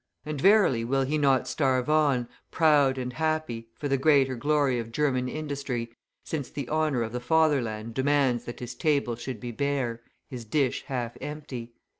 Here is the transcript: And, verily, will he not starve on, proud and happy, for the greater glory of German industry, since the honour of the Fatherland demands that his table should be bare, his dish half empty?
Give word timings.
And, 0.25 0.41
verily, 0.41 0.83
will 0.83 1.03
he 1.03 1.19
not 1.19 1.47
starve 1.47 1.87
on, 1.87 2.27
proud 2.49 2.97
and 2.97 3.13
happy, 3.13 3.69
for 3.77 3.87
the 3.87 3.99
greater 3.99 4.35
glory 4.35 4.79
of 4.79 4.91
German 4.91 5.29
industry, 5.29 5.91
since 6.23 6.49
the 6.49 6.67
honour 6.69 7.03
of 7.03 7.11
the 7.11 7.19
Fatherland 7.19 7.93
demands 7.93 8.45
that 8.45 8.61
his 8.61 8.73
table 8.73 9.15
should 9.15 9.39
be 9.39 9.51
bare, 9.51 10.01
his 10.27 10.43
dish 10.43 10.85
half 10.87 11.17
empty? 11.21 11.75